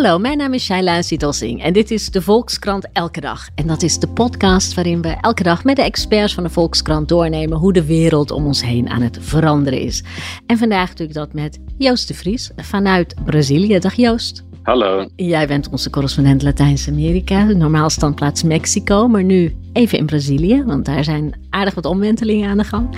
[0.00, 3.48] Hallo, mijn naam is Shaila Sietelsing en dit is de Volkskrant Elke Dag.
[3.54, 7.08] En dat is de podcast waarin we elke dag met de experts van de Volkskrant
[7.08, 10.04] doornemen hoe de wereld om ons heen aan het veranderen is.
[10.46, 13.78] En vandaag doe ik dat met Joost de Vries vanuit Brazilië.
[13.78, 14.44] Dag Joost.
[14.62, 15.08] Hallo.
[15.16, 21.04] Jij bent onze correspondent Latijns-Amerika, normaal standplaats Mexico, maar nu even in Brazilië, want daar
[21.04, 22.88] zijn aardig wat omwentelingen aan de gang.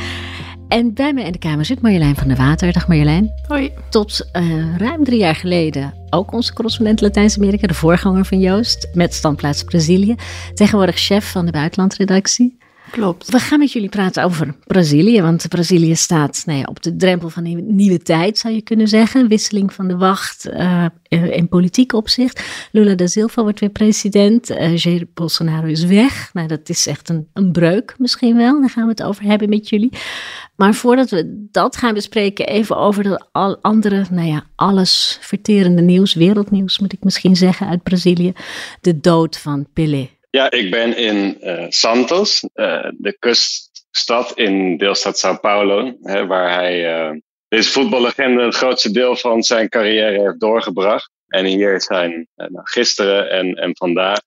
[0.72, 2.72] En bij mij in de kamer zit Marjolein van der Water.
[2.72, 3.32] Dag Marjolein.
[3.46, 3.72] Hoi.
[3.88, 9.14] Tot uh, ruim drie jaar geleden ook onze correspondent Latijns-Amerika, de voorganger van Joost, met
[9.14, 10.14] standplaats Brazilië.
[10.54, 12.58] Tegenwoordig chef van de buitenlandredactie.
[12.92, 13.30] Klopt.
[13.30, 17.30] We gaan met jullie praten over Brazilië, want Brazilië staat nou ja, op de drempel
[17.30, 19.28] van een nieuwe tijd, zou je kunnen zeggen.
[19.28, 22.44] Wisseling van de wacht uh, in politiek opzicht.
[22.72, 26.30] Lula da Silva wordt weer president, uh, Jair Bolsonaro is weg.
[26.32, 29.48] Nou, dat is echt een, een breuk misschien wel, daar gaan we het over hebben
[29.48, 29.92] met jullie.
[30.56, 35.82] Maar voordat we dat gaan bespreken, even over de al andere, nou ja, alles verterende
[35.82, 38.32] nieuws, wereldnieuws moet ik misschien zeggen, uit Brazilië.
[38.80, 40.11] De dood van Pelé.
[40.36, 46.54] Ja, ik ben in uh, Santos, uh, de kuststad in deelstaat Sao Paulo, hè, waar
[46.54, 51.10] hij uh, deze voetballegende het grootste deel van zijn carrière heeft doorgebracht.
[51.26, 54.20] En hier zijn nou, gisteren en, en vandaag.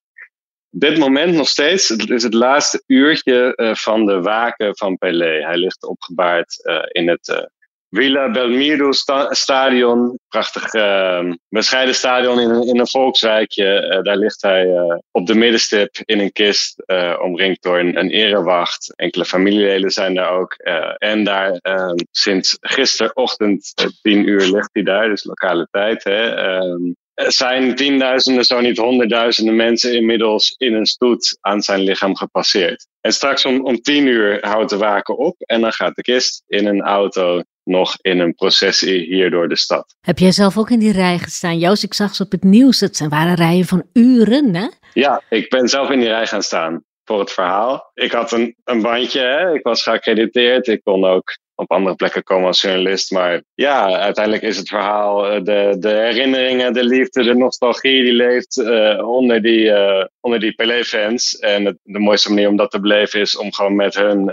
[0.70, 5.46] Dit moment nog steeds, het is het laatste uurtje van de waken van Pelé.
[5.46, 6.56] Hij ligt opgebaard
[6.92, 7.50] in het
[7.96, 10.20] Villa Belmiro sta stadion.
[10.30, 13.92] Prachtig uh, bescheiden stadion in, in een volksrijkje.
[13.92, 18.00] Uh, daar ligt hij uh, op de middenstip in een kist, uh, omringd door een,
[18.00, 18.94] een erewacht.
[18.96, 20.54] Enkele familieleden zijn daar ook.
[20.98, 26.04] en daar ehm, sinds gisterochtend tien uur ligt hij daar, dus lokale tijd.
[26.04, 26.36] Hè.
[26.36, 32.88] Ehm, zijn tienduizenden, zo niet honderdduizenden mensen inmiddels in een stoet aan zijn lichaam gepasseerd.
[33.02, 36.44] En straks om, om tien uur houdt de waken op en dan gaat de kist
[36.48, 39.96] in een auto nog in een processie hier door de stad.
[40.02, 41.58] Heb jij zelf ook in die rij gestaan?
[41.58, 42.80] Joost, ik zag ze op het nieuws.
[42.80, 44.68] Het waren rijen van uren, hè?
[44.94, 47.92] Ja, ik ben zelf in die rij gaan staan voor het verhaal.
[47.94, 49.54] Ik had een, een bandje, hè?
[49.54, 50.68] ik was geaccrediteerd.
[50.68, 53.12] Ik kon ook op andere plekken komen als journalist.
[53.12, 58.14] Maar ja, uiteindelijk is het verhaal, eh, de, de herinneringen, de liefde, de nostalgie die
[58.14, 61.38] leeft uh, onder die, uh, onder die Pelé-fans.
[61.38, 64.30] En het, de mooiste manier om dat te beleven is om gewoon met hun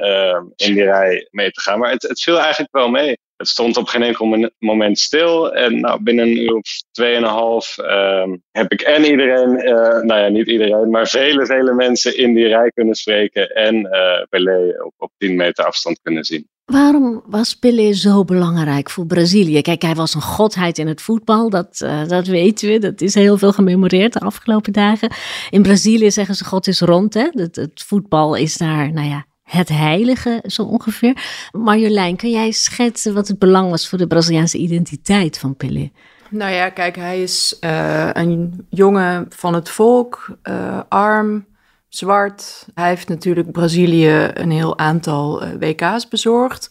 [0.56, 1.78] in die rij mee te gaan.
[1.78, 3.18] Maar het, het viel eigenlijk wel mee.
[3.42, 5.54] Het stond op geen enkel moment stil.
[5.54, 10.28] En nou, binnen een uur of tweeënhalf uh, heb ik en iedereen, uh, nou ja,
[10.28, 13.48] niet iedereen, maar vele, vele mensen in die rij kunnen spreken.
[13.48, 16.48] En uh, Pelé op, op 10 meter afstand kunnen zien.
[16.64, 19.62] Waarom was Pelé zo belangrijk voor Brazilië?
[19.62, 22.78] Kijk, hij was een godheid in het voetbal, dat, uh, dat weten we.
[22.78, 25.12] Dat is heel veel gememoreerd de afgelopen dagen.
[25.50, 27.28] In Brazilië zeggen ze God is rond, hè?
[27.30, 31.48] Het, het voetbal is daar, nou ja, het heilige zo ongeveer.
[31.52, 35.90] Marjolein, kun jij schetsen wat het belang was voor de Braziliaanse identiteit van Pelé?
[36.30, 41.46] Nou ja, kijk, hij is uh, een jongen van het volk, uh, arm,
[41.88, 42.66] zwart.
[42.74, 46.70] Hij heeft natuurlijk Brazilië een heel aantal uh, WK's bezorgd.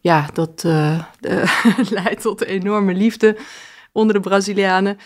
[0.00, 0.64] Ja, dat
[2.00, 3.36] leidt tot enorme liefde
[3.92, 4.98] onder de Brazilianen.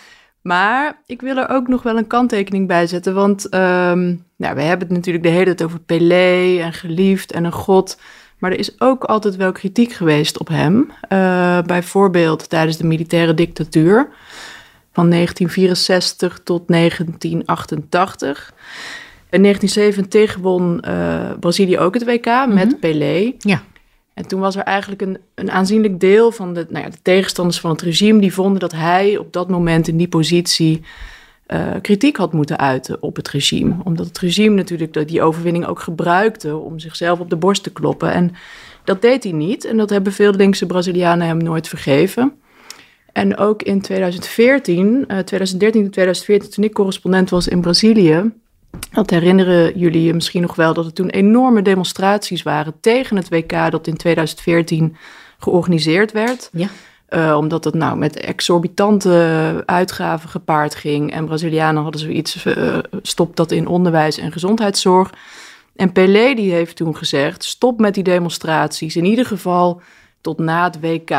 [0.45, 3.15] Maar ik wil er ook nog wel een kanttekening bij zetten.
[3.15, 7.45] Want um, nou, we hebben het natuurlijk de hele tijd over Pelé en geliefd en
[7.45, 7.99] een god.
[8.39, 10.93] Maar er is ook altijd wel kritiek geweest op hem.
[11.09, 14.09] Uh, bijvoorbeeld tijdens de militaire dictatuur
[14.93, 18.53] van 1964 tot 1988.
[19.31, 22.55] In 1970 won uh, Brazilië ook het WK mm -hmm.
[22.55, 23.33] met Pelé.
[23.39, 23.63] Ja.
[24.15, 27.61] En toen was er eigenlijk een, een aanzienlijk deel van de, nou ja, de tegenstanders
[27.61, 30.83] van het regime die vonden dat hij op dat moment in die positie
[31.47, 33.75] uh, kritiek had moeten uiten op het regime.
[33.85, 38.13] Omdat het regime natuurlijk die overwinning ook gebruikte om zichzelf op de borst te kloppen.
[38.13, 38.35] En
[38.85, 39.65] dat deed hij niet.
[39.65, 42.33] En dat hebben veel linkse Brazilianen hem nooit vergeven.
[43.13, 48.33] En ook in 2014, uh, 2013 en 2014, toen ik correspondent was in Brazilië,
[48.91, 53.29] dat herinneren jullie je misschien nog wel dat er toen enorme demonstraties waren tegen het
[53.29, 54.97] WK dat in 2014
[55.39, 56.49] georganiseerd werd.
[56.53, 56.69] Ja.
[57.09, 61.13] Uh, omdat het nou met exorbitante uitgaven gepaard ging.
[61.13, 65.11] En Brazilianen hadden zoiets, uh, stop dat in onderwijs en gezondheidszorg.
[65.77, 69.81] En Pelé die heeft toen gezegd, stop met die demonstraties, in ieder geval
[70.21, 71.11] tot na het WK.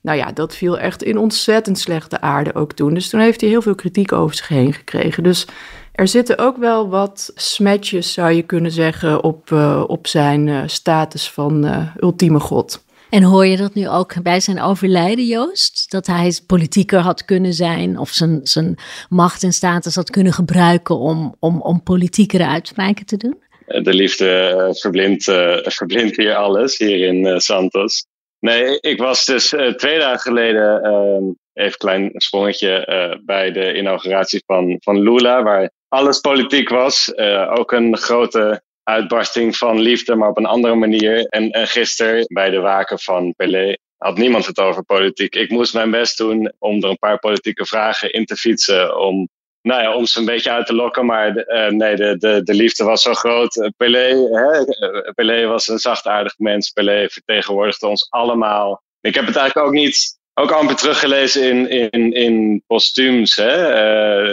[0.00, 2.94] Nou ja, dat viel echt in ontzettend slechte aarde ook toen.
[2.94, 5.22] Dus toen heeft hij heel veel kritiek over zich heen gekregen.
[5.22, 5.46] Dus
[5.94, 10.62] er zitten ook wel wat smetjes, zou je kunnen zeggen, op, uh, op zijn uh,
[10.66, 12.84] status van uh, ultieme god.
[13.10, 15.90] En hoor je dat nu ook bij zijn overlijden, Joost?
[15.90, 18.76] Dat hij politieker had kunnen zijn of zijn, zijn
[19.08, 23.42] macht en status had kunnen gebruiken om, om, om politiekere uitspraken te doen?
[23.66, 25.24] De liefde verblindt,
[25.62, 28.06] verblindt hier alles, hier in Santos.
[28.40, 34.42] Nee, ik was dus twee dagen geleden, ehm, even een klein sprongetje, bij de inauguratie
[34.46, 37.16] van, van Lula, waar alles politiek was.
[37.58, 41.26] ook een grote uitbarsting van liefde, maar op een andere manier.
[41.26, 45.34] En, en gisteren bij de waken van Pelé had niemand het over politiek.
[45.34, 48.98] Ik moest mijn best doen om er een paar politieke vragen in te fietsen.
[48.98, 49.28] Om,
[49.62, 51.06] nou ja, om ze een beetje uit te lokken.
[51.06, 53.72] Maar uh, nee, de, de, de liefde was zo groot.
[53.76, 56.70] Pelé, hè, Pelé was een zachtaardig mens.
[56.70, 58.82] Pelé vertegenwoordigde ons allemaal.
[59.00, 63.36] Ik heb het eigenlijk ook niet ook amper teruggelezen in, in, in postuums.
[63.36, 63.56] Hè?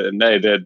[0.05, 0.65] Uh, nee, de,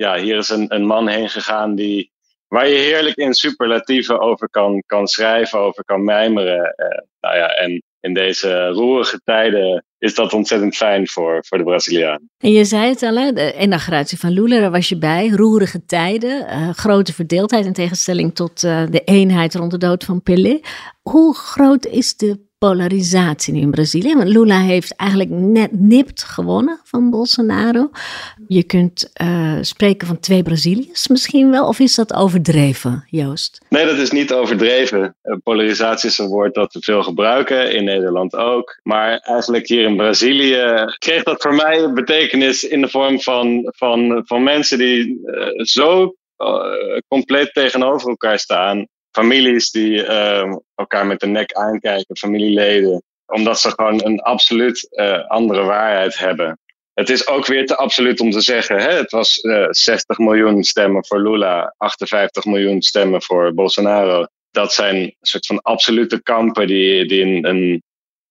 [0.00, 2.10] ja, hier is een, een man heen gegaan die
[2.48, 6.74] waar je heerlijk in superlatieven over kan, kan schrijven, over kan mijmeren.
[6.76, 6.86] Uh,
[7.20, 12.30] nou ja, en in deze roerige tijden is dat ontzettend fijn voor, voor de Brazilianen.
[12.38, 15.28] En je zei het al, hè, de inauguratie van Lula, daar was je bij.
[15.28, 20.22] Roerige tijden, uh, grote verdeeldheid in tegenstelling tot uh, de eenheid rond de dood van
[20.22, 20.60] Pelé.
[21.02, 24.14] Hoe groot is de polarisatie nu in Brazilië.
[24.14, 27.90] Want Lula heeft eigenlijk net nipt gewonnen van Bolsonaro.
[28.46, 33.64] Je kunt uh, spreken van twee Braziliërs misschien wel, of is dat overdreven, Joost?
[33.68, 35.16] Nee, dat is niet overdreven.
[35.22, 38.78] Uh, polarisatie is een woord dat we veel gebruiken, in Nederland ook.
[38.82, 44.22] Maar eigenlijk hier in Brazilië kreeg dat voor mij betekenis in de vorm van, van,
[44.26, 46.14] van mensen die uh, zo
[47.08, 53.70] compleet tegenover elkaar staan families die uh, elkaar met de nek aankijken, familieleden, omdat ze
[53.70, 56.58] gewoon een absoluut uh, andere waarheid hebben.
[56.94, 60.18] Het is ook weer te absoluut om te zeggen, hè, het was uh, eh, 60
[60.18, 64.26] miljoen stemmen voor Lula, 58 miljoen stemmen voor Bolsonaro.
[64.50, 67.82] Dat zijn soort van absolute kampen die, die een, een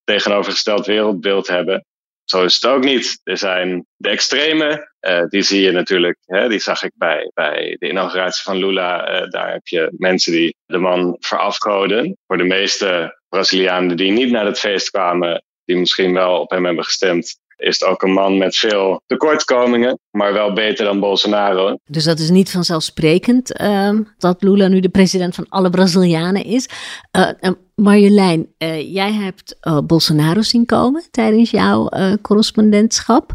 [0.04, 1.86] tegenovergesteld wereldbeeld hebben.
[2.24, 3.20] Zo is het ook niet.
[3.24, 7.76] Er zijn de extreme, uh, die zie je natuurlijk, hè, die zag ik bij, bij
[7.80, 9.22] de inauguratie van Lula.
[9.22, 12.18] Uh, daar heb je mensen die de man verafgoden.
[12.28, 16.66] Voor de meeste Brazilianen die niet naar het feest kwamen, die misschien wel op hem
[16.66, 21.78] hebben gestemd, is het ook een man met veel tekortkomingen, maar wel beter dan Bolsonaro.
[21.86, 26.70] Dus dat is niet vanzelfsprekend uh, dat Lula nu de president van alle Brazilianen is.
[27.18, 28.54] Uh, Marjolein,
[28.92, 29.58] jij hebt
[29.88, 31.90] Bolsonaro zien komen tijdens jouw
[32.22, 33.32] correspondentschap.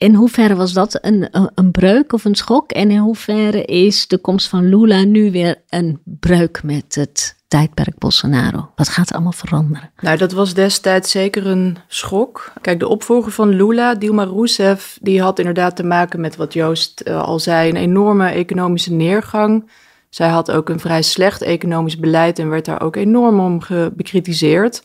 [0.00, 2.70] In hoeverre was dat een, een breuk of een schok?
[2.70, 7.98] En in hoeverre is de komst van Lula nu weer een breuk met het tijdperk
[7.98, 8.70] Bolsonaro?
[8.74, 9.90] Wat gaat allemaal veranderen?
[10.00, 12.52] Nou, dat was destijds zeker een schok.
[12.60, 17.02] Kijk, de opvolger van Lula, Dilma Rousseff, die had inderdaad te maken met wat Joost
[17.04, 19.70] uh, al zei, een enorme economische neergang.
[20.08, 23.60] Zij had ook een vrij slecht economisch beleid en werd daar ook enorm om
[23.92, 24.82] bekritiseerd.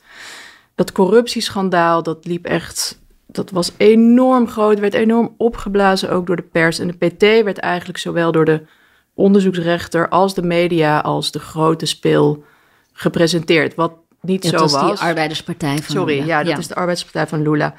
[0.75, 3.03] Dat corruptieschandaal, dat liep echt
[3.35, 6.79] dat was enorm groot, werd enorm opgeblazen ook door de pers.
[6.79, 8.61] En de PT werd eigenlijk zowel door de
[9.13, 12.43] onderzoeksrechter als de media als de grote speel
[12.93, 13.75] gepresenteerd.
[13.75, 14.71] Wat niet ja, zo was.
[14.71, 14.99] was.
[14.99, 16.25] die arbeiderspartij van Sorry, Lula.
[16.25, 17.73] ja, dat is de arbeiderspartij van Lula.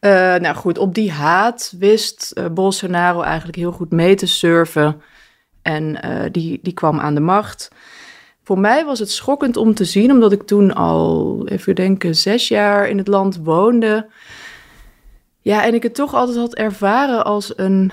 [0.00, 5.02] Uh, nou goed, op die haat wist uh, Bolsonaro eigenlijk heel goed mee te surfen.
[5.62, 7.70] En uh, die, die kwam aan de macht.
[8.44, 12.48] Voor mij was het schokkend om te zien, omdat ik toen al, even denken, zes
[12.48, 14.06] jaar in het land woonde.
[15.42, 17.92] Ja, en ik het toch altijd had ervaren als een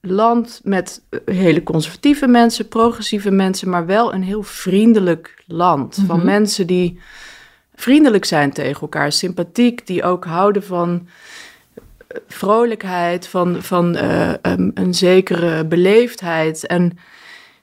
[0.00, 6.02] land met hele conservatieve mensen, progressieve mensen, maar wel een heel vriendelijk land.
[6.06, 6.26] Van Mhm.
[6.26, 7.00] mensen die
[7.74, 11.08] vriendelijk zijn tegen elkaar, sympathiek, die ook houden van
[11.74, 16.66] eh, vrolijkheid, van, van eh, um, een zekere beleefdheid.
[16.66, 16.98] En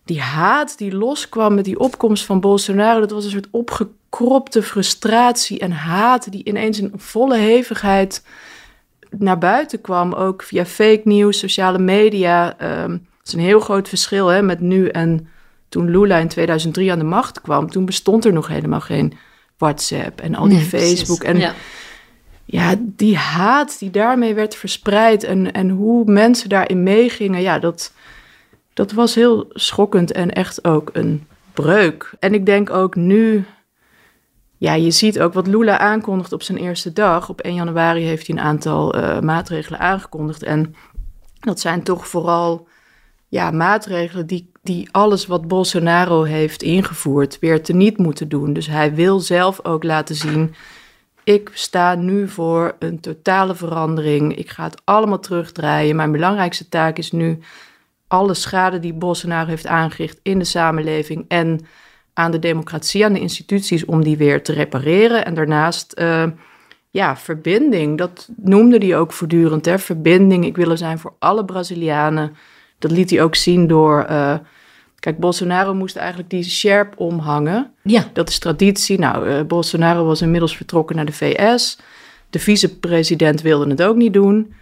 [0.05, 5.59] die haat die loskwam met die opkomst van Bolsonaro, dat was een soort opgekropte frustratie
[5.59, 8.23] en haat die ineens in volle hevigheid
[9.17, 12.55] naar buiten kwam, ook via fake news, sociale media.
[12.83, 15.27] Um, dat is een heel groot verschil hè, met nu en
[15.69, 17.69] toen Lula in 2003 aan de macht kwam.
[17.69, 19.13] Toen bestond er nog helemaal geen
[19.57, 20.99] WhatsApp en al die Nee, precies.
[20.99, 21.23] Facebook.
[21.23, 21.53] En Ja.
[22.45, 27.93] ja, die haat die daarmee werd verspreid en, en hoe mensen daarin meegingen, ja, dat,
[28.73, 32.13] dat was heel schokkend en echt ook een breuk.
[32.19, 33.45] En ik denk ook nu,
[34.61, 37.29] ja, je ziet ook wat Lula aankondigt op zijn eerste dag.
[37.29, 40.43] Op 1 januari heeft hij een aantal uh, maatregelen aangekondigd.
[40.43, 40.75] En
[41.39, 42.67] dat zijn toch vooral
[43.27, 48.53] ja, maatregelen die, die alles wat Bolsonaro heeft ingevoerd weer teniet moeten doen.
[48.53, 50.55] Dus hij wil zelf ook laten zien
[51.23, 54.35] ik sta nu voor een totale verandering.
[54.37, 55.95] Ik ga het allemaal terugdraaien.
[55.95, 57.39] Mijn belangrijkste taak is nu
[58.07, 61.65] alle schade die Bolsonaro heeft aangericht in de samenleving en
[62.21, 65.25] aan de democratie, aan de instituties, om die weer te repareren.
[65.25, 66.23] En daarnaast, uh,
[66.89, 67.97] ja, verbinding.
[67.97, 69.79] Dat noemde hij ook voortdurend, hè?
[69.79, 70.45] verbinding.
[70.45, 72.35] Ik wil er zijn voor alle Brazilianen.
[72.79, 74.05] Dat liet hij ook zien door.
[74.09, 74.37] Uh,
[74.99, 77.73] kijk, Bolsonaro moest eigenlijk die sjerp omhangen.
[77.83, 78.09] Ja.
[78.13, 78.99] Dat is traditie.
[78.99, 81.79] Nou, uh, Bolsonaro was inmiddels vertrokken naar de VS.
[82.29, 84.53] De vicepresident wilde het ook niet doen.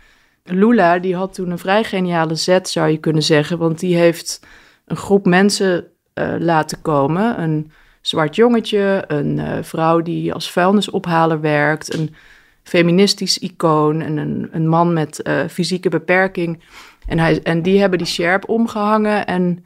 [0.44, 3.58] Lula, die had toen een vrij geniale zet, zou je kunnen zeggen.
[3.58, 4.40] Want die heeft
[4.86, 5.88] een groep mensen
[6.20, 7.42] uh, laten komen.
[7.42, 7.72] Een
[8.02, 12.16] zwart jongetje, een uh, vrouw die als vuilnisophaler werkt, een
[12.64, 16.64] feministisch icoon en een, een man met uh, fysieke beperking.
[17.08, 19.66] En, hij, en die hebben die sjerp omgehangen en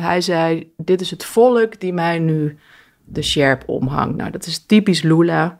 [0.00, 2.58] hij zei, dit is het volk die mij nu
[3.04, 4.16] de sjerp omhangt.
[4.16, 5.58] Nou, dat is typisch Lula.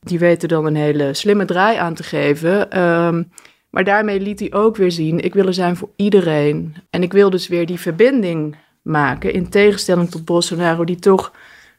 [0.00, 2.82] Die weten dan een hele slimme draai aan te geven.
[2.82, 3.30] Um,
[3.70, 6.74] maar daarmee liet hij ook weer zien, ik wil er zijn voor iedereen.
[6.90, 8.56] En ik wil dus weer die verbinding
[8.88, 11.32] maken, in tegenstelling tot Bolsonaro, die toch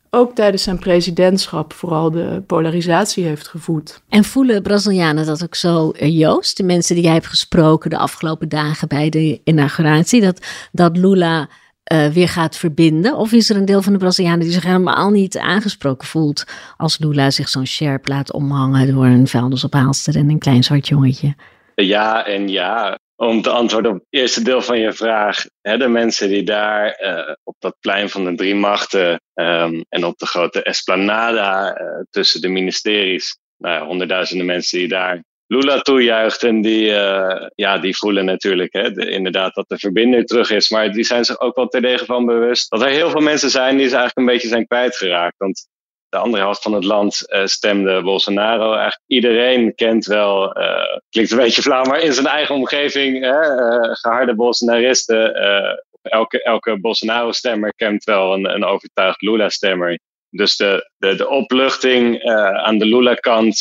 [0.09, 4.01] ook tijdens zijn presidentschap vooral de polarisatie heeft gevoed.
[4.09, 6.57] En voelen Brazilianen dat ook zo, Joost?
[6.57, 11.49] De mensen die jij hebt gesproken de afgelopen dagen bij de inauguratie, dat, dat Lula
[11.93, 13.15] uh, weer gaat verbinden?
[13.15, 16.43] Of is er een deel van de Brazilianen die zich helemaal niet aangesproken voelt
[16.77, 21.35] als Lula zich zo'n sjerp laat omhangen door een vuilnisophaalster en een klein zwart jongetje?
[21.75, 22.99] Ja en ja.
[23.19, 25.45] Om te antwoorden op het eerste deel van je vraag.
[25.61, 30.05] Hè, de mensen die daar uh, op dat plein van de drie machten um, en
[30.05, 33.37] op de grote esplanada uh, tussen de ministeries.
[33.57, 39.09] Nou honderdduizenden mensen die daar Lula toejuichten, die, uh, ja, die voelen natuurlijk hè, de,
[39.09, 40.69] inderdaad dat de verbinding terug is.
[40.69, 43.77] Maar die zijn zich ook wel terdege van bewust dat er heel veel mensen zijn
[43.77, 45.37] die ze eigenlijk een beetje zijn kwijtgeraakt.
[45.37, 45.67] Want
[46.09, 48.73] de andere helft van het land uh, stemde Bolsonaro.
[48.73, 53.89] Eigenlijk iedereen kent wel, uh, klinkt een beetje flauw, maar in zijn eigen omgeving, uh,
[53.91, 55.33] geharde Bolsonaristen.
[56.01, 59.99] elke, elke Bolsonaro-stemmer kent wel een, een overtuigd Lula-stemmer.
[60.29, 62.23] Dus de, de, de opluchting
[62.63, 63.55] aan de Lula-kant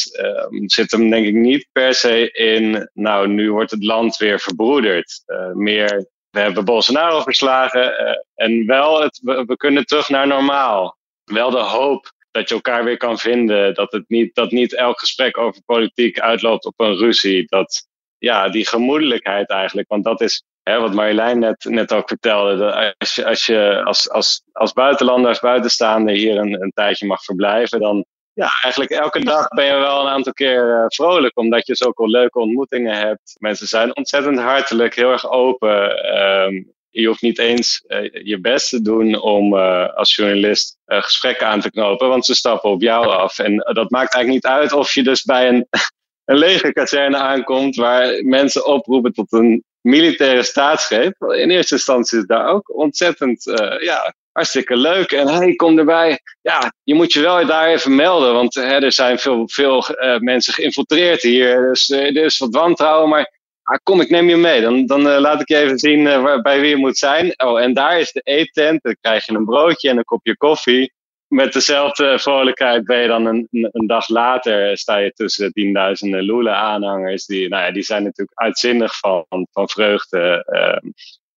[0.66, 5.22] zit hem denk ik niet per se in, nou nu wordt het land weer verbroederd.
[5.52, 7.94] meer, we hebben Bolsonaro verslagen
[8.34, 10.96] en wel, het, we kunnen terug naar normaal.
[11.24, 13.74] Wel de hoop dat je elkaar weer kan vinden.
[13.74, 17.44] Dat, het niet, dat niet elk gesprek over politiek uitloopt op een ruzie.
[17.46, 17.86] Dat,
[18.18, 19.88] ja, die gemoedelijkheid eigenlijk.
[19.88, 22.56] Want dat is hè, wat Marjolein net, net ook vertelde.
[22.56, 27.06] Dat als je, als, je als, als, als buitenlander, als buitenstaander hier een, een tijdje
[27.06, 31.38] mag verblijven, dan ja, eigenlijk elke dag ben je wel een aantal keer uh, vrolijk,
[31.38, 33.36] omdat je zoveel leuke ontmoetingen hebt.
[33.38, 36.12] Mensen zijn ontzettend hartelijk, heel erg open.
[36.20, 41.02] Um, je hoeft niet eens uh, je best te doen om uh, als journalist uh,
[41.02, 43.38] gesprekken aan te knopen, want ze stappen op jou af.
[43.38, 45.66] En dat maakt eigenlijk niet uit of je dus bij een,
[46.24, 51.14] een legerkazerne aankomt waar mensen oproepen tot een militaire staatsgreep.
[51.22, 53.44] In eerste instantie is daar ook ontzettend,
[53.80, 55.12] ja, hartstikke leuk.
[55.12, 56.20] En hey, kom erbij.
[56.42, 59.84] Ja, je moet je wel daar even melden, want hè, er zijn veel, veel
[60.18, 61.68] mensen geïnfiltreerd hier.
[61.68, 63.37] Dus er is wat wantrouwen, maar
[63.68, 64.60] ah, kom, ik neem je mee.
[64.60, 67.34] Dan, dan uh, laat ik je even zien uh, waar, bij wie je moet zijn.
[67.36, 68.82] Oh, en daar is de eettent.
[68.82, 70.92] Dan krijg je een broodje en een kopje koffie.
[71.26, 77.26] Met dezelfde vrolijkheid ben je dan een, een dag later sta je tussen tienduizenden Lula-aanhangers.
[77.26, 80.46] Die, nou ja, die zijn natuurlijk uitzinnig van, van vreugde.
[80.50, 80.90] Uh,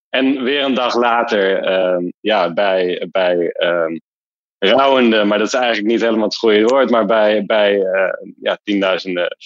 [0.09, 3.97] en weer een dag later ehm, ja, bij, bij ehm,
[4.57, 7.77] rouwende, maar dat is eigenlijk niet helemaal het goede woord, maar bij, bij
[8.41, 9.38] ja, tienduizenden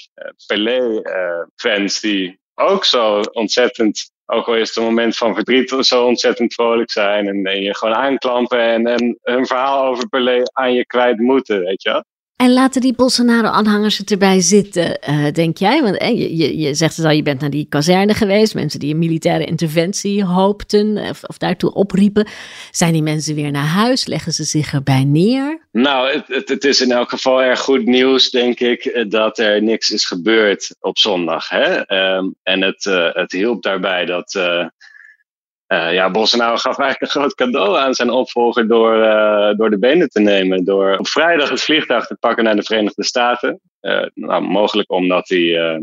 [0.48, 6.54] Pelé-fans die ook zo ontzettend, ook al is het een moment van verdriet, zo ontzettend
[6.54, 7.28] vrolijk zijn.
[7.28, 11.60] En, en je gewoon aanklampen en, en hun verhaal over Pelé aan je kwijt moeten,
[11.60, 12.04] weet je wel.
[12.36, 15.82] En laten die Bolsonaro-aanhangers het erbij zitten, uh, denk jij?
[15.82, 18.54] Want eh, je, je, zegt het al, je bent naar die kazerne geweest.
[18.54, 22.28] Mensen die een militaire interventie hoopten of, of daartoe opriepen.
[22.72, 24.06] Zijn die mensen weer naar huis?
[24.06, 25.60] Leggen ze zich erbij neer?
[25.72, 29.90] Nou, het, het, is in elk geval erg goed nieuws, denk ik, dat er niks
[29.90, 31.50] is gebeurd op zondag.
[31.50, 31.96] Hè?
[32.16, 34.40] Um, en het, het hielp daarbij dat...
[35.68, 39.80] uh, ja, Bolsonaro gaf eigenlijk een groot cadeau aan zijn opvolger door, uh, door de
[39.80, 40.64] benen te nemen.
[40.64, 43.60] Door op vrijdag het vliegtuig te pakken naar de Verenigde Staten.
[43.82, 45.80] Uh, nou, mogelijk omdat hij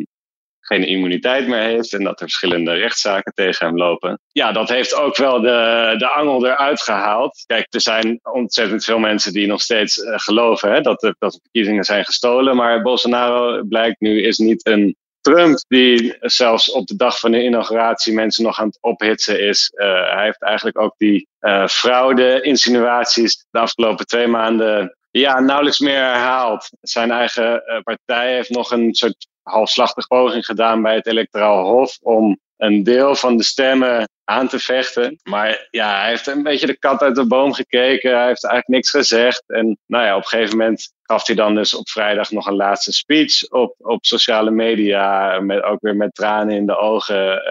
[0.60, 4.20] geen immuniteit meer heeft en dat er verschillende rechtszaken tegen hem lopen.
[4.32, 7.44] Ja, dat heeft ook wel de, de angel eruit gehaald.
[7.46, 11.38] Kijk, er zijn ontzettend veel mensen die nog steeds geloven hè, dat, de, dat de
[11.42, 12.56] verkiezingen zijn gestolen.
[12.56, 17.42] Maar Bolsonaro blijkt nu is niet een Trump, die zelfs op de dag van de
[17.42, 19.72] inauguratie mensen nog aan het ophitsen is.
[19.74, 25.98] Uh, hij heeft eigenlijk ook die uh, fraude-insinuaties de afgelopen twee maanden ja, nauwelijks meer
[25.98, 26.70] herhaald.
[26.80, 31.98] Zijn eigen uh, partij heeft nog een soort halfslachtig poging gedaan bij het electoraal hof
[32.00, 35.20] om een deel van de stemmen aan te vechten.
[35.22, 38.16] Maar ja, hij heeft een beetje de kat uit de boom gekeken.
[38.16, 39.42] Hij heeft eigenlijk niks gezegd.
[39.46, 42.56] En nou ja, op een gegeven moment gaf hij dan dus op vrijdag nog een
[42.56, 45.40] laatste speech op, op sociale media.
[45.40, 47.42] Met, ook weer met tranen in de ogen.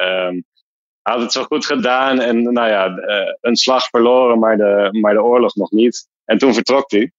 [1.01, 4.87] Hij had het zo goed gedaan en nou ja, uh, een slag verloren, maar de,
[5.01, 6.07] maar de oorlog nog niet.
[6.25, 7.11] En toen vertrok hij.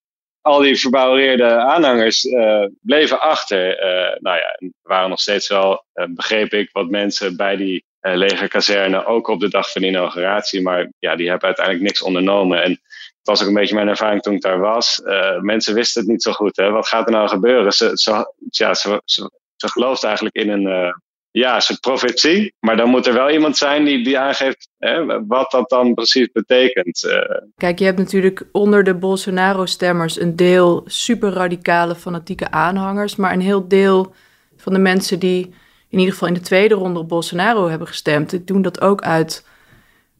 [0.42, 3.78] Al die verbouwereerde aanhangers uh, bleven achter.
[3.78, 9.04] Uh, nou ja, er waren nog steeds wel, begreep ik, wat mensen bij die legerkazerne,
[9.04, 10.62] ook op de dag van de inauguratie.
[10.62, 12.62] Maar ja, die hebben uiteindelijk niks ondernomen.
[12.62, 12.80] En het
[13.22, 15.00] was ook een beetje mijn ervaring toen ik daar was.
[15.40, 16.56] mensen wisten het niet zo goed.
[16.56, 16.70] Hè?
[16.70, 17.72] Wat gaat er nou gebeuren?
[17.72, 20.94] Ze, ze, ja, ze, ze, ze eigenlijk in een
[21.32, 22.54] ja, een profetie.
[22.60, 26.28] Maar dan moet er wel iemand zijn die, die aangeeft hè, wat dat dan precies
[26.32, 27.04] betekent.
[27.04, 27.12] Uh.
[27.56, 33.16] Kijk, je hebt natuurlijk onder de Bolsonaro-stemmers een deel super radicale fanatieke aanhangers.
[33.16, 34.14] Maar een heel deel
[34.56, 35.54] van de mensen die
[35.88, 39.46] in ieder geval in de tweede ronde op Bolsonaro hebben gestemd, doen dat ook uit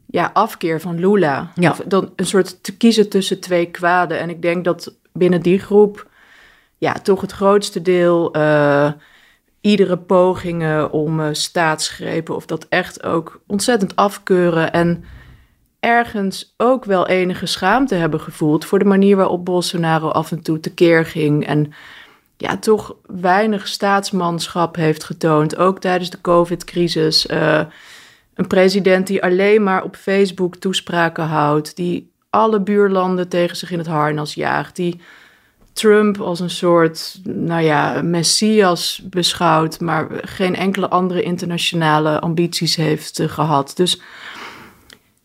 [0.07, 1.53] ja, afkeer van Lula.
[1.55, 1.71] Ja.
[1.71, 4.19] Of dan een soort te kiezen tussen twee kwaden.
[4.19, 6.11] En ik denk dat binnen die groep
[6.79, 8.37] ja, toch het grootste deel.
[8.37, 8.93] Uh,
[9.63, 15.05] iedere pogingen om uh, staatsgrepen of dat echt ook ontzettend afkeuren en
[15.81, 20.61] ergens ook wel enige schaamte hebben gevoeld voor de manier waarop Bolsonaro af en toe
[20.61, 21.73] tekeer ging en
[22.37, 27.27] ja, toch weinig staatsmanschap heeft getoond, ook tijdens de COVID-crisis.
[27.27, 27.61] Uh,
[28.35, 33.79] een president die alleen maar op Facebook toespraken houdt, die alle buurlanden tegen zich in
[33.79, 35.01] het harnas jaagt, die
[35.73, 43.19] Trump als een soort, nou ja, messias beschouwt, maar geen enkele andere internationale ambities heeft
[43.19, 43.73] uh, gehad.
[43.77, 44.01] Dus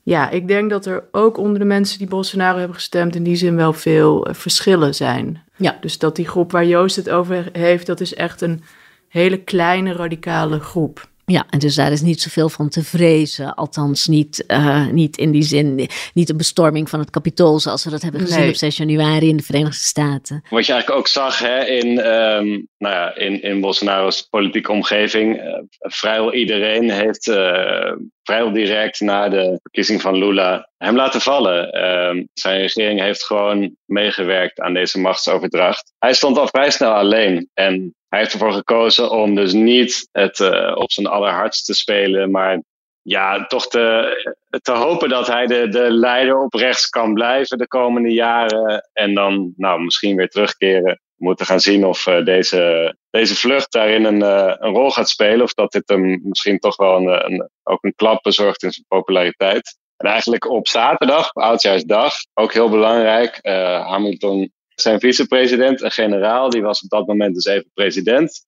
[0.03, 3.35] ja, ik denk dat er ook onder de mensen die Bolsonaro hebben gestemd in die
[3.35, 5.43] zin wel veel uh, verschillen zijn.
[5.55, 5.77] Ja.
[5.81, 8.63] Dus dat die groep waar Joost het over heeft, dat is echt een
[9.07, 11.07] hele kleine radicale groep.
[11.31, 13.55] Ja, en dus daar is niet zoveel van te vrezen.
[13.55, 17.89] Althans, niet, uh, niet in die zin, niet de bestorming van het kapitool zoals we
[17.89, 18.49] dat hebben gezien nee.
[18.49, 20.43] op 6 januari in de Verenigde Staten.
[20.49, 25.41] Wat je eigenlijk ook zag hè, in, um, nou ja, in, in Bolsonaro's politieke omgeving,
[25.41, 27.91] uh, vrijwel iedereen heeft uh,
[28.23, 31.75] vrijwel direct na de verkiezing van Lula hem laten vallen.
[31.75, 35.93] Uh, zijn regering heeft gewoon meegewerkt aan deze machtsoverdracht.
[35.99, 40.39] Hij stond al vrij snel alleen en hij heeft ervoor gekozen om dus niet het
[40.39, 42.61] uh, op zijn allerhardst te spelen, maar
[43.07, 47.67] ja, toch te, te hopen dat hij de, de leider op rechts kan blijven de
[47.67, 48.89] komende jaren.
[48.93, 51.01] En dan nou, misschien weer terugkeren.
[51.15, 55.09] We moeten gaan zien of uh, deze, deze vlucht daarin een, uh, een rol gaat
[55.09, 55.41] spelen.
[55.41, 58.85] Of dat dit hem misschien toch wel een, een, ook een klap bezorgt in zijn
[58.87, 59.77] populariteit.
[59.97, 63.39] En eigenlijk op zaterdag, oudjaarsdag, ook heel belangrijk.
[63.87, 68.45] Hamilton zijn vicepresident, een generaal, die was op dat moment dus even president.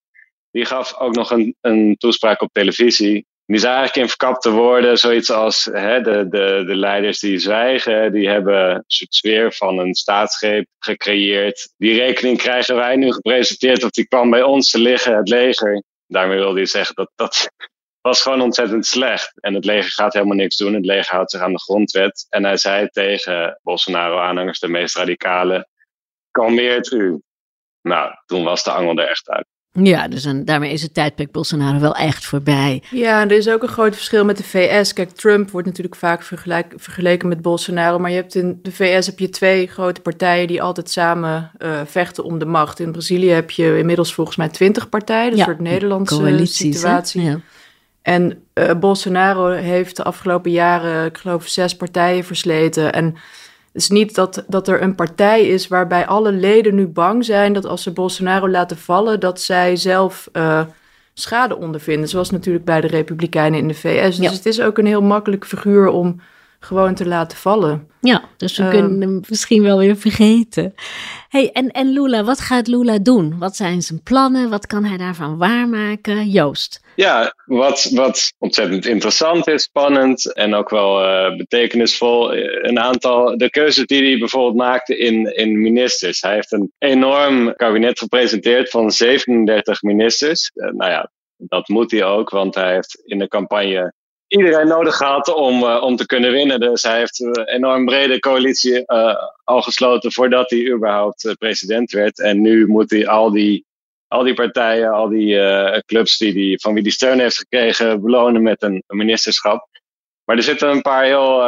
[0.51, 3.27] Die gaf ook nog een, een toespraak op televisie.
[3.45, 8.11] Die zei eigenlijk in verkapte woorden zoiets als hè, de, de, de leiders die zwijgen,
[8.11, 11.73] die hebben een soort sfeer van een staatsgreep gecreëerd.
[11.77, 15.83] Die rekening krijgen wij nu gepresenteerd of die kwam bij ons te liggen, het leger.
[16.07, 17.51] Daarmee wilde hij zeggen dat dat
[18.09, 19.31] was gewoon ontzettend slecht.
[19.35, 20.73] En het leger gaat helemaal niks doen.
[20.73, 22.25] Het leger houdt zich aan de grondwet.
[22.29, 25.67] En hij zei tegen Bolsonaro-aanhangers, de meest radicale,
[26.31, 27.21] kalmeert u.
[27.81, 29.45] Nou, toen was de angel er echt uit.
[29.71, 32.83] Ja, dus en daarmee is het tijdperk Bolsonaro wel echt voorbij.
[32.91, 34.93] Ja, er is ook een groot verschil met de VS.
[34.93, 36.23] Kijk, Trump wordt natuurlijk vaak
[36.75, 37.99] vergeleken met Bolsonaro.
[37.99, 41.81] Maar je hebt in de VS heb je twee grote partijen die altijd samen uh,
[41.85, 42.79] vechten om de macht.
[42.79, 45.31] In Brazilië heb je inmiddels volgens mij twintig partijen.
[45.31, 47.21] Een ja, soort Nederlandse situatie.
[47.21, 47.39] Ja.
[48.01, 52.93] En uh, Bolsonaro heeft de afgelopen jaren, ik geloof, zes partijen versleten.
[52.93, 53.15] En
[53.73, 57.53] het is niet dat, dat er een partij is waarbij alle leden nu bang zijn
[57.53, 60.61] dat als ze Bolsonaro laten vallen, dat zij zelf uh,
[61.13, 62.09] schade ondervinden.
[62.09, 64.17] Zoals natuurlijk bij de Republikeinen in de VS.
[64.17, 66.21] Dus het is ook een heel makkelijk figuur om
[66.59, 67.88] gewoon te laten vallen.
[68.01, 70.73] Ja, dus we kunnen hem misschien wel weer vergeten.
[71.29, 73.39] Hey, en, en Lula, wat gaat Lula doen?
[73.39, 74.49] Wat zijn zijn plannen?
[74.49, 76.29] Wat kan hij daarvan waarmaken?
[76.29, 76.81] Joost.
[76.95, 82.33] Ja, wat, wat ontzettend interessant is, spannend en ook wel uh, betekenisvol.
[82.35, 86.21] Een aantal, de keuzes die hij bijvoorbeeld maakte in, in ministers.
[86.21, 90.51] Hij heeft een enorm kabinet gepresenteerd van 37 ministers.
[90.53, 93.93] Uh, nou ja, dat moet hij ook, want hij heeft in de campagne
[94.29, 96.59] iedereen nodig gehad om, uh, om te kunnen winnen.
[96.59, 101.91] Dus hij heeft een enorm brede coalitie uh, al gesloten voordat hij überhaupt uh, president
[101.91, 102.19] werd.
[102.19, 103.65] En nu moet hij al die,
[104.07, 105.37] al die partijen, al die
[105.85, 109.68] clubs die die, van wie die steun heeft gekregen, belonen met een ministerschap.
[110.29, 111.43] Maar er zitten een paar heel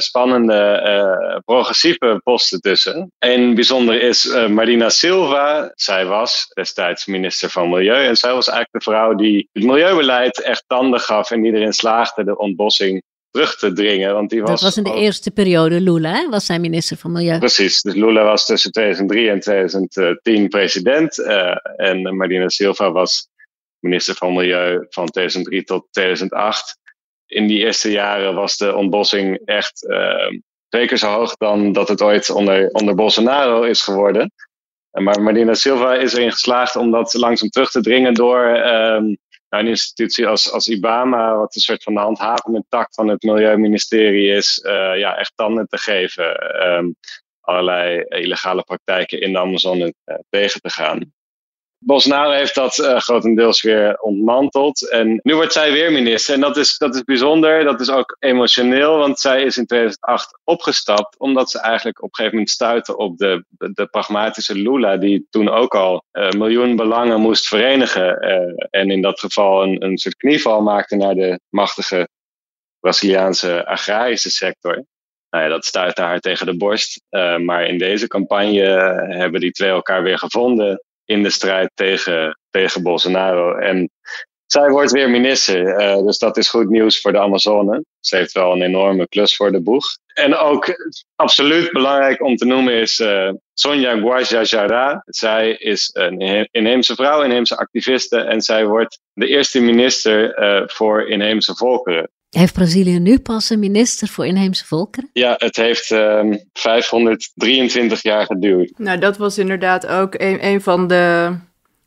[0.00, 3.12] spannende progressieve posten tussen.
[3.18, 5.72] Een bijzonder is Marina Silva.
[5.74, 8.06] Zij was destijds minister van Milieu.
[8.06, 11.72] En zij was eigenlijk de vrouw die het milieubeleid echt tanden gaf en die erin
[11.72, 14.12] slaagde de ontbossing terug te dringen.
[14.12, 16.28] Want die was dat was in de eerste periode Lula, hè?
[16.28, 17.38] was zij minister van Milieu.
[17.38, 21.18] Precies, dus Lula was tussen 2003 en 2010 president.
[21.18, 23.28] Uh, en Marina Silva was
[23.78, 26.84] minister van Milieu van 2003 tot 2008.
[27.26, 31.88] In die eerste jaren was de ontbossing echt uh, twee keer zo hoog dan dat
[31.88, 34.32] het ooit onder, onder Bolsonaro is geworden.
[34.90, 39.16] Maar Marina Silva is erin geslaagd om dat langzaam terug te dringen door uh,
[39.48, 43.22] nou, een institutie als, als IBAMA, wat een soort van de handhavende tak van het
[43.22, 46.56] Milieuministerie is, uh, ja, echt tanden te geven.
[46.66, 46.96] Um,
[47.40, 51.12] allerlei illegale praktijken in de Amazone uh, tegen te gaan.
[51.78, 54.90] Bolsonaro heeft dat uh, grotendeels weer ontmanteld.
[54.90, 56.34] En nu wordt zij weer minister.
[56.34, 57.64] En dat is, dat is bijzonder.
[57.64, 58.98] Dat is ook emotioneel.
[58.98, 61.18] Want zij is in 2008 opgestapt.
[61.18, 64.96] Omdat ze eigenlijk op een gegeven moment stuitte op de, de pragmatische Lula.
[64.96, 68.24] Die toen ook al uh, miljoen belangen moest verenigen.
[68.24, 72.08] Uh, en in dat geval een, een soort knieval maakte naar de machtige
[72.80, 74.84] Braziliaanse agrarische sector.
[75.30, 77.02] Nou ja, dat stuitte haar tegen de borst.
[77.40, 78.60] maar in deze campagne
[79.08, 83.54] hebben die twee elkaar weer gevonden in de strijd tegen, tegen Bolsonaro.
[83.54, 83.90] En
[84.46, 87.84] zij wordt weer minister, uh, dus dat is goed nieuws voor de Amazone.
[88.00, 89.84] Ze heeft wel een enorme klus voor de boeg.
[90.14, 90.66] En ook
[91.14, 95.02] absoluut belangrijk om te noemen is uh, Sonja Guajajara.
[95.06, 98.18] Zij is een inheemse vrouw, inheemse activiste.
[98.18, 102.10] En zij wordt de eerste minister uh, voor inheemse volkeren.
[102.30, 105.10] Heeft Brazilië nu pas een minister voor inheemse volkeren?
[105.12, 108.78] Ja, het heeft um, ehm, 523 jaar geduurd.
[108.78, 111.34] Nou, dat was inderdaad ook een, een van de.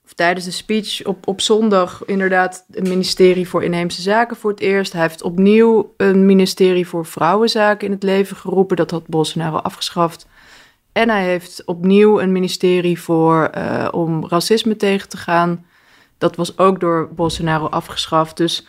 [0.05, 4.59] Of tijdens de speech op, op zondag, inderdaad, het ministerie voor Inheemse Zaken voor het
[4.59, 4.93] eerst.
[4.93, 8.77] Hij heeft opnieuw een ministerie voor Vrouwenzaken in het leven geroepen.
[8.77, 10.27] Dat had Bolsonaro afgeschaft.
[10.91, 15.65] En hij heeft opnieuw een ministerie voor, uh, om racisme tegen te gaan.
[16.17, 18.37] Dat was ook door Bolsonaro afgeschaft.
[18.37, 18.67] Dus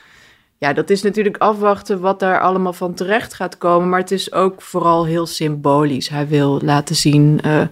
[0.61, 3.88] ja, dat is natuurlijk afwachten wat daar allemaal van terecht gaat komen.
[3.88, 6.09] Maar het is ook vooral heel symbolisch.
[6.09, 7.62] Hij wil laten zien, uh,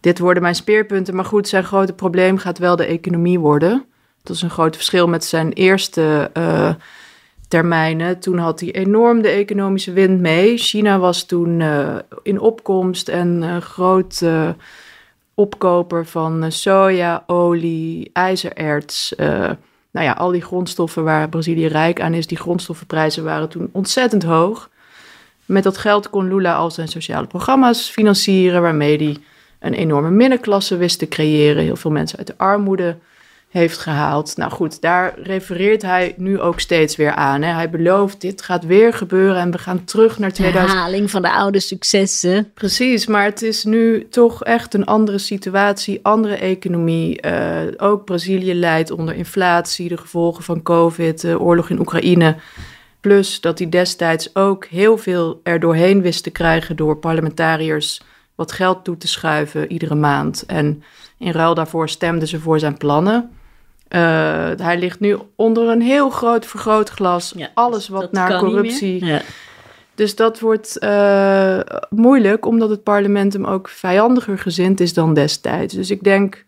[0.00, 1.14] dit worden mijn speerpunten.
[1.14, 3.84] Maar goed, zijn grote probleem gaat wel de economie worden.
[4.22, 6.74] Dat is een groot verschil met zijn eerste uh,
[7.48, 8.18] termijnen.
[8.18, 10.56] Toen had hij enorm de economische wind mee.
[10.58, 14.24] China was toen uh, in opkomst en groot
[15.34, 19.14] opkoper van soja, olie, ijzererts
[19.92, 24.22] nou ja, al die grondstoffen waar Brazilië rijk aan is, die grondstoffenprijzen waren toen ontzettend
[24.22, 24.70] hoog.
[25.44, 29.16] Met dat geld kon Lula al zijn sociale programma's financieren, waarmee hij
[29.58, 31.62] een enorme middenklasse wist te creëren.
[31.62, 32.96] Heel veel mensen uit de armoede
[33.52, 34.36] heeft gehaald.
[34.36, 37.42] Nou goed, daar refereert hij nu ook steeds weer aan.
[37.42, 37.52] Hè.
[37.52, 40.72] Hij belooft, dit gaat weer gebeuren en we gaan terug naar 2000.
[40.72, 42.50] Herhaling van de oude successen.
[42.54, 47.26] Precies, maar het is nu toch echt een andere situatie, andere economie.
[47.26, 52.36] Uh, ook Brazilië leidt onder inflatie, de gevolgen van COVID, de oorlog in Oekraïne.
[53.00, 58.02] Plus dat hij destijds ook heel veel er doorheen wist te krijgen door parlementariërs
[58.34, 60.46] wat geld toe te schuiven iedere maand.
[60.46, 60.82] En
[61.18, 63.30] in ruil daarvoor stemden ze voor zijn plannen.
[63.94, 67.32] Uh, hij ligt nu onder een heel groot vergrootglas.
[67.36, 69.04] Ja, Alles wat naar corruptie.
[69.04, 69.20] Ja.
[69.94, 75.74] Dus dat wordt uh, moeilijk, omdat het parlement hem ook vijandiger gezind is dan destijds.
[75.74, 76.44] Dus ik denk.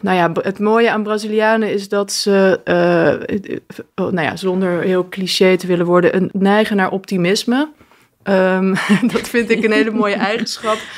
[0.00, 5.56] Nou ja, het mooie aan Brazilianen is dat ze, uh, nou ja, zonder heel cliché
[5.56, 7.68] te willen worden, een neigen naar optimisme.
[8.22, 8.74] Um,
[9.12, 10.78] dat vind ik een hele mooie eigenschap.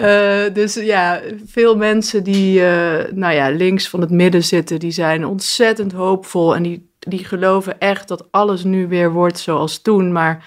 [0.00, 4.90] Uh, dus ja, veel mensen die uh, nou ja, links van het midden zitten, die
[4.90, 10.12] zijn ontzettend hoopvol en die, die geloven echt dat alles nu weer wordt zoals toen.
[10.12, 10.44] Maar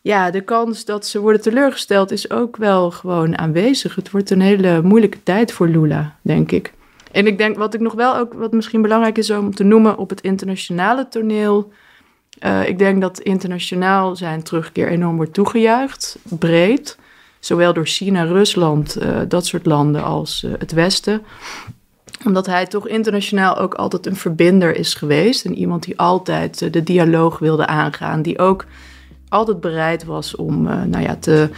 [0.00, 3.94] ja, de kans dat ze worden teleurgesteld is ook wel gewoon aanwezig.
[3.94, 6.72] Het wordt een hele moeilijke tijd voor Lula, denk ik.
[7.12, 9.98] En ik denk wat ik nog wel ook, wat misschien belangrijk is om te noemen
[9.98, 11.72] op het internationale toneel.
[12.44, 16.98] Uh, ik denk dat internationaal zijn terugkeer enorm wordt toegejuicht, breed
[17.46, 21.22] zowel door China, Rusland, uh, dat soort landen als uh, het Westen.
[22.24, 25.44] Omdat hij toch internationaal ook altijd een verbinder is geweest.
[25.44, 28.22] En iemand die altijd uh, de dialoog wilde aangaan.
[28.22, 28.66] Die ook
[29.28, 31.50] altijd bereid was om nou ja, te,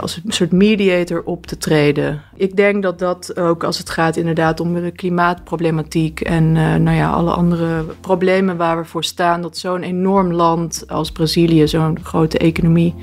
[0.00, 2.22] als een soort mediator op te treden.
[2.36, 7.10] Ik denk dat dat ook als het gaat inderdaad om de klimaatproblematiek en nou ja,
[7.10, 12.38] alle andere problemen waar we voor staan, dat zo'n enorm land als Brazilië, zo'n grote
[12.38, 12.94] economie,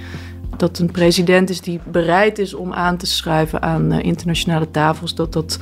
[0.60, 5.15] dat een president is die bereid is om aan te schuiven aan uh, internationale tafels,
[5.15, 5.60] dat dat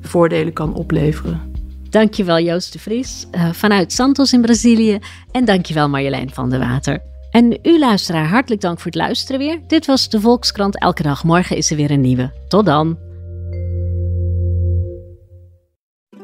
[0.00, 1.52] voordelen kan opleveren.
[1.90, 4.98] Dankjewel Joost de Vries uh, vanuit Santos in Brazilië.
[5.30, 7.02] En dankjewel Marjolein van der Water.
[7.30, 9.60] En u luisteraar, hartelijk dank voor het luisteren weer.
[9.66, 11.24] Dit was de Volkskrant Elke Dag.
[11.24, 12.32] Morgen is er weer een nieuwe.
[12.48, 12.98] Tot dan.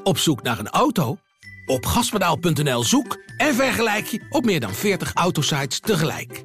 [0.03, 1.17] Op zoek naar een auto?
[1.67, 6.45] Op gaspedaal.nl zoek en vergelijk je op meer dan 40 autosites tegelijk.